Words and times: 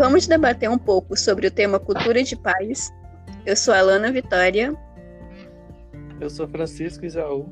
Vamos 0.00 0.26
debater 0.26 0.70
um 0.70 0.78
pouco 0.78 1.14
sobre 1.14 1.46
o 1.46 1.50
tema 1.50 1.78
cultura 1.78 2.22
de 2.22 2.34
paz. 2.34 2.90
Eu 3.44 3.54
sou 3.54 3.74
a 3.74 3.80
Alana 3.80 4.10
Vitória. 4.10 4.74
Eu 6.18 6.30
sou 6.30 6.48
Francisco 6.48 7.04
Isaú. 7.04 7.46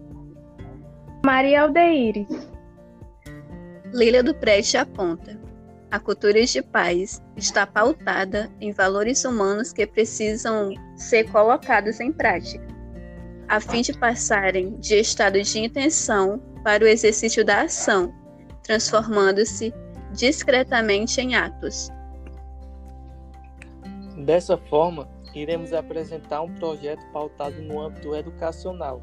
Maria 1.22 1.61
Aldeires. 1.61 2.26
Lília 3.92 4.22
do 4.22 4.34
Preste 4.34 4.79
aponta. 4.79 5.38
A 5.90 5.98
cultura 5.98 6.42
de 6.42 6.62
paz 6.62 7.22
está 7.37 7.66
pautada 7.66 8.51
em 8.62 8.72
valores 8.72 9.26
humanos 9.26 9.71
que 9.71 9.87
precisam 9.87 10.72
ser 10.96 11.30
colocados 11.30 12.01
em 12.01 12.10
prática, 12.10 12.67
a 13.46 13.60
fim 13.60 13.83
de 13.83 13.92
passarem 13.92 14.74
de 14.80 14.94
estado 14.94 15.42
de 15.42 15.58
intenção 15.58 16.38
para 16.65 16.83
o 16.83 16.88
exercício 16.88 17.45
da 17.45 17.65
ação, 17.65 18.10
transformando-se 18.62 19.70
discretamente 20.15 21.21
em 21.21 21.35
atos. 21.35 21.91
Dessa 24.19 24.57
forma, 24.57 25.09
iremos 25.35 25.73
apresentar 25.73 26.43
um 26.43 26.53
projeto 26.55 27.05
pautado 27.13 27.63
no 27.63 27.81
âmbito 27.81 28.15
educacional, 28.15 29.01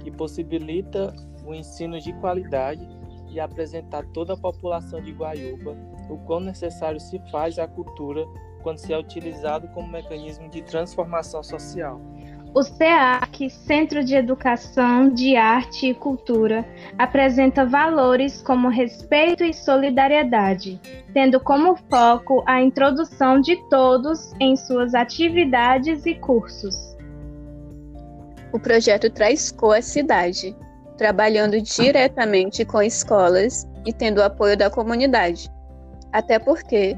que 0.00 0.10
possibilita 0.10 1.14
o 1.44 1.54
ensino 1.54 1.98
de 1.98 2.12
qualidade 2.14 2.86
e 3.30 3.40
apresentar 3.40 4.04
toda 4.12 4.34
a 4.34 4.36
população 4.36 5.00
de 5.00 5.12
Guaiúba 5.12 5.76
o 6.10 6.18
quão 6.18 6.40
necessário 6.40 7.00
se 7.00 7.18
faz 7.30 7.58
a 7.58 7.66
cultura 7.66 8.26
quando 8.62 8.78
se 8.78 8.92
é 8.92 8.98
utilizado 8.98 9.68
como 9.68 9.88
mecanismo 9.88 10.48
de 10.48 10.62
transformação 10.62 11.42
social. 11.42 12.00
O 12.54 12.62
CEAC, 12.62 13.50
Centro 13.50 14.02
de 14.02 14.16
Educação 14.16 15.10
de 15.10 15.36
Arte 15.36 15.88
e 15.88 15.94
Cultura, 15.94 16.66
apresenta 16.98 17.64
valores 17.64 18.40
como 18.40 18.68
respeito 18.68 19.44
e 19.44 19.52
solidariedade, 19.52 20.80
tendo 21.12 21.38
como 21.38 21.76
foco 21.90 22.42
a 22.46 22.60
introdução 22.62 23.40
de 23.40 23.56
todos 23.68 24.32
em 24.40 24.56
suas 24.56 24.94
atividades 24.94 26.06
e 26.06 26.14
cursos. 26.14 26.96
O 28.50 28.58
projeto 28.58 29.10
traz 29.10 29.52
cor 29.52 29.76
à 29.76 29.82
cidade, 29.82 30.56
trabalhando 30.96 31.60
diretamente 31.60 32.64
com 32.64 32.82
escolas 32.82 33.68
e 33.84 33.92
tendo 33.92 34.18
o 34.18 34.24
apoio 34.24 34.56
da 34.56 34.70
comunidade, 34.70 35.50
até 36.12 36.38
porque 36.38 36.96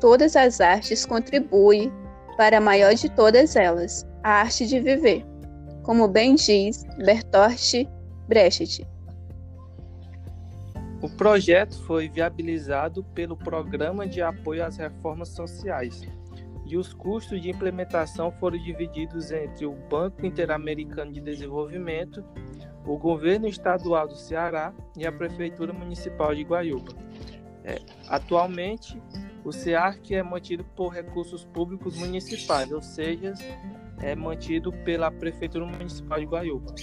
todas 0.00 0.34
as 0.34 0.62
artes 0.62 1.04
contribuem 1.04 1.92
para 2.38 2.56
a 2.56 2.60
maior 2.60 2.94
de 2.94 3.10
todas 3.10 3.54
elas, 3.54 4.04
a 4.22 4.30
arte 4.40 4.66
de 4.66 4.80
viver, 4.80 5.24
como 5.82 6.08
bem 6.08 6.34
diz 6.34 6.84
Bertolt 6.98 7.88
Brecht. 8.28 8.86
O 11.02 11.08
projeto 11.08 11.82
foi 11.84 12.08
viabilizado 12.08 13.02
pelo 13.14 13.36
Programa 13.36 14.06
de 14.06 14.22
Apoio 14.22 14.64
às 14.64 14.76
Reformas 14.76 15.30
Sociais 15.30 16.02
e 16.64 16.76
os 16.76 16.94
custos 16.94 17.42
de 17.42 17.50
implementação 17.50 18.30
foram 18.30 18.56
divididos 18.56 19.32
entre 19.32 19.66
o 19.66 19.72
Banco 19.90 20.24
Interamericano 20.24 21.12
de 21.12 21.20
Desenvolvimento, 21.20 22.24
o 22.86 22.96
Governo 22.96 23.46
Estadual 23.48 24.08
do 24.08 24.14
Ceará 24.14 24.72
e 24.96 25.06
a 25.06 25.12
Prefeitura 25.12 25.72
Municipal 25.72 26.34
de 26.34 26.42
Guaiúba. 26.44 26.92
É, 27.64 27.80
atualmente, 28.08 29.00
o 29.44 29.52
SEARC 29.52 30.12
é 30.12 30.22
mantido 30.22 30.64
por 30.76 30.92
recursos 30.92 31.44
públicos 31.44 31.96
municipais, 31.98 32.72
ou 32.72 32.80
seja, 32.80 33.34
é 34.02 34.14
mantido 34.14 34.72
pela 34.84 35.10
Prefeitura 35.10 35.64
Municipal 35.64 36.18
de 36.18 36.26
Guaiúba. 36.26 36.74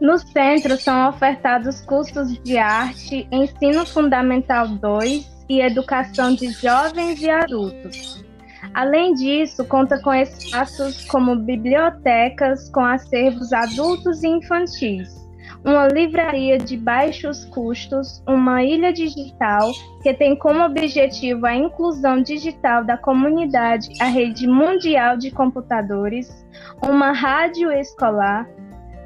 No 0.00 0.18
centro 0.18 0.78
são 0.78 1.10
ofertados 1.10 1.82
cursos 1.82 2.38
de 2.42 2.56
arte, 2.56 3.28
ensino 3.30 3.84
fundamental 3.84 4.66
2 4.66 5.44
e 5.48 5.60
educação 5.60 6.34
de 6.34 6.50
jovens 6.52 7.20
e 7.20 7.28
adultos. 7.28 8.24
Além 8.72 9.12
disso, 9.14 9.64
conta 9.66 10.00
com 10.00 10.14
espaços 10.14 11.04
como 11.04 11.36
bibliotecas 11.36 12.70
com 12.70 12.84
acervos 12.84 13.52
adultos 13.52 14.22
e 14.22 14.28
infantis, 14.28 15.19
uma 15.64 15.88
livraria 15.88 16.58
de 16.58 16.76
baixos 16.76 17.44
custos, 17.46 18.22
uma 18.26 18.62
ilha 18.62 18.92
digital 18.92 19.70
que 20.02 20.14
tem 20.14 20.36
como 20.36 20.64
objetivo 20.64 21.46
a 21.46 21.54
inclusão 21.54 22.22
digital 22.22 22.84
da 22.84 22.96
comunidade 22.96 23.90
à 24.00 24.06
rede 24.06 24.46
mundial 24.46 25.16
de 25.16 25.30
computadores, 25.30 26.46
uma 26.82 27.12
rádio 27.12 27.70
escolar, 27.72 28.48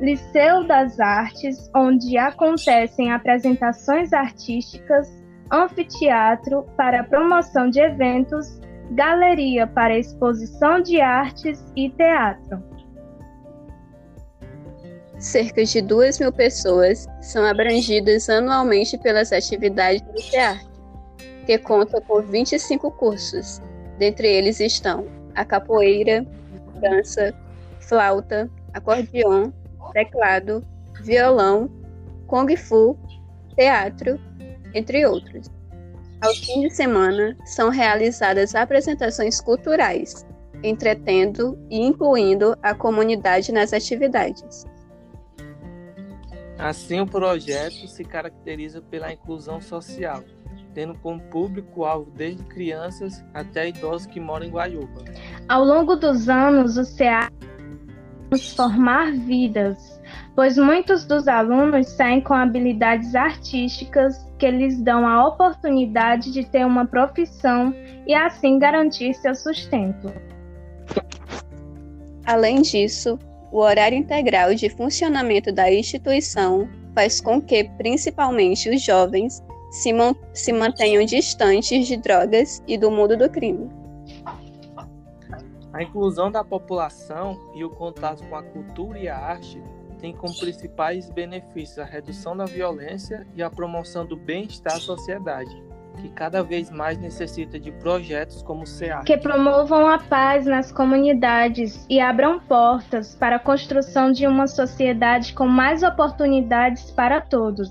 Liceu 0.01 0.65
das 0.65 0.99
Artes, 0.99 1.71
onde 1.75 2.19
acontecem 2.19 3.13
apresentações 3.13 4.13
artísticas, 4.13 5.09
anfiteatro 5.51 6.65
para 6.77 7.05
promoção 7.05 7.71
de 7.71 7.81
eventos, 7.81 8.61
galeria 8.91 9.67
para 9.67 9.99
exposição 9.99 10.81
de 10.81 11.01
artes 11.01 11.65
e 11.77 11.89
teatro. 11.91 12.74
Cerca 15.19 15.65
de 15.65 15.81
2 15.81 16.19
mil 16.19 16.33
pessoas 16.33 17.07
são 17.21 17.45
abrangidas 17.45 18.29
anualmente 18.29 18.99
pelas 18.99 19.33
atividades 19.33 20.03
do 20.03 20.15
teatro, 20.15 20.69
que 21.47 21.57
conta 21.59 22.01
com 22.01 22.21
25 22.21 22.91
cursos. 22.93 23.61
Dentre 23.99 24.29
eles 24.29 24.61
estão 24.61 25.07
a 25.35 25.45
capoeira, 25.45 26.27
dança, 26.81 27.33
flauta, 27.81 28.51
acordeon, 28.73 29.51
teclado, 29.93 30.67
violão, 31.01 31.71
kung 32.27 32.55
fu, 32.57 32.99
teatro, 33.57 34.19
entre 34.75 35.07
outros. 35.07 35.49
Ao 36.21 36.35
fim 36.35 36.63
de 36.63 36.71
semana, 36.71 37.37
são 37.45 37.69
realizadas 37.69 38.55
apresentações 38.55 39.41
culturais, 39.41 40.27
entretendo 40.63 41.59
e 41.71 41.81
incluindo 41.81 42.57
a 42.63 42.75
comunidade 42.75 43.53
nas 43.53 43.73
atividades. 43.73 44.65
Assim, 46.59 47.01
o 47.01 47.07
projeto 47.07 47.89
se 47.89 48.05
caracteriza 48.05 48.81
pela 48.81 49.13
inclusão 49.13 49.61
social, 49.61 50.23
tendo 50.73 50.97
como 50.99 51.21
público-alvo 51.21 52.11
desde 52.13 52.43
crianças 52.45 53.25
até 53.35 53.69
idosos 53.69 54.07
que 54.07 54.21
moram 54.21 54.47
em 54.47 54.51
Guaiúba. 54.51 55.05
Ao 55.49 55.65
longo 55.65 55.97
dos 55.97 56.29
anos, 56.29 56.77
o 56.77 56.85
CEA 56.85 57.29
transformar 58.31 59.13
vidas, 59.13 60.01
pois 60.35 60.59
muitos 60.59 61.05
dos 61.05 61.29
alunos 61.29 61.89
saem 61.89 62.21
com 62.21 62.35
habilidades 62.35 63.15
artísticas 63.15 64.27
que 64.39 64.51
lhes 64.51 64.81
dão 64.83 65.07
a 65.07 65.27
oportunidade 65.27 66.33
de 66.33 66.45
ter 66.45 66.67
uma 66.67 66.87
profissão 66.87 67.75
e 68.07 68.15
assim 68.15 68.59
garantir 68.59 69.15
seu 69.15 69.35
sustento. 69.35 70.13
Além 72.27 72.63
disso, 72.63 73.19
o 73.51 73.59
horário 73.59 73.97
integral 73.97 74.55
de 74.55 74.69
funcionamento 74.69 75.53
da 75.53 75.73
instituição 75.73 76.69
faz 76.95 77.21
com 77.21 77.41
que, 77.41 77.65
principalmente 77.77 78.69
os 78.69 78.83
jovens, 78.83 79.43
se, 79.71 79.91
se 80.33 80.53
mantenham 80.53 81.05
distantes 81.05 81.87
de 81.87 81.97
drogas 81.97 82.63
e 82.67 82.79
do 82.79 82.91
mundo 82.91 83.17
do 83.17 83.29
crime. 83.29 83.69
A 85.73 85.83
inclusão 85.83 86.31
da 86.31 86.45
população 86.45 87.41
e 87.55 87.65
o 87.65 87.71
contato 87.71 88.23
com 88.29 88.37
a 88.37 88.43
cultura 88.43 88.99
e 88.99 89.09
a 89.09 89.19
arte 89.19 89.61
tem 89.99 90.13
como 90.13 90.37
principais 90.39 91.11
benefícios 91.11 91.79
a 91.79 91.85
redução 91.85 92.37
da 92.37 92.45
violência 92.45 93.27
e 93.35 93.43
a 93.43 93.51
promoção 93.51 94.07
do 94.07 94.17
bem-estar 94.17 94.75
da 94.75 94.81
sociedade 94.81 95.74
que 95.97 96.09
cada 96.09 96.43
vez 96.43 96.71
mais 96.71 96.99
necessita 96.99 97.59
de 97.59 97.71
projetos 97.73 98.43
como 98.43 98.63
o 98.63 98.67
CEA. 98.67 99.03
Que 99.05 99.17
promovam 99.17 99.87
a 99.87 99.99
paz 99.99 100.47
nas 100.47 100.71
comunidades 100.71 101.87
e 101.89 102.01
abram 102.01 102.39
portas 102.41 103.15
para 103.15 103.37
a 103.37 103.39
construção 103.39 104.13
de 104.13 104.27
uma 104.27 104.47
sociedade 104.47 105.33
com 105.33 105.47
mais 105.47 105.83
oportunidades 105.83 106.91
para 106.91 107.21
todos, 107.21 107.71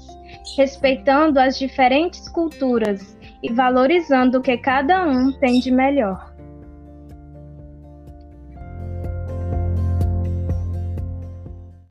respeitando 0.57 1.39
as 1.39 1.57
diferentes 1.57 2.27
culturas 2.29 3.17
e 3.41 3.51
valorizando 3.51 4.39
o 4.39 4.41
que 4.41 4.57
cada 4.57 5.05
um 5.05 5.31
tem 5.33 5.59
de 5.59 5.69
melhor. 5.69 6.32